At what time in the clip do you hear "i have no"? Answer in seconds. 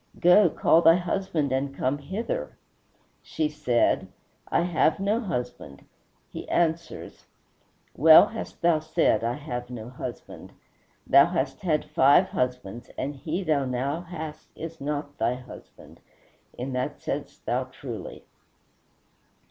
4.47-5.19, 9.23-9.89